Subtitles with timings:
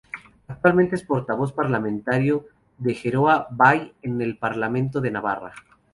[0.47, 2.47] Actualmente es portavoz parlamentario
[2.79, 5.53] de Geroa Bai en el Parlamento de Navarra.